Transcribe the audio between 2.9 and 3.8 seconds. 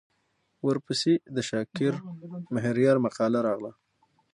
مقاله راغله.